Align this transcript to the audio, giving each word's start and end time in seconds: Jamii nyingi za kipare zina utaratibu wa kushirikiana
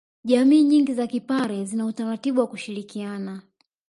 Jamii 0.23 0.63
nyingi 0.63 0.93
za 0.93 1.07
kipare 1.07 1.65
zina 1.65 1.85
utaratibu 1.85 2.39
wa 2.39 2.47
kushirikiana 2.47 3.41